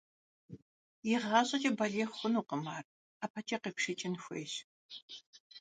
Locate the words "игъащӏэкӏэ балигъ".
1.11-2.07